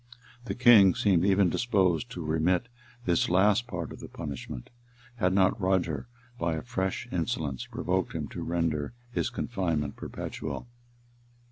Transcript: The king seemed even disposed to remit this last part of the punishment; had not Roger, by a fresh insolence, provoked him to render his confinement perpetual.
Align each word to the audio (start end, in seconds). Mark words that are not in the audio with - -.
The 0.45 0.55
king 0.55 0.95
seemed 0.95 1.23
even 1.25 1.51
disposed 1.51 2.09
to 2.09 2.25
remit 2.25 2.69
this 3.05 3.29
last 3.29 3.67
part 3.67 3.91
of 3.91 3.99
the 3.99 4.07
punishment; 4.07 4.71
had 5.17 5.31
not 5.31 5.61
Roger, 5.61 6.07
by 6.39 6.55
a 6.55 6.63
fresh 6.63 7.07
insolence, 7.11 7.67
provoked 7.67 8.13
him 8.13 8.27
to 8.29 8.41
render 8.41 8.93
his 9.11 9.29
confinement 9.29 9.95
perpetual. 9.97 10.67